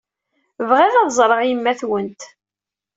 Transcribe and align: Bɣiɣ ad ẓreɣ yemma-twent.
Bɣiɣ 0.69 0.93
ad 0.97 1.09
ẓreɣ 1.17 1.39
yemma-twent. 1.43 2.21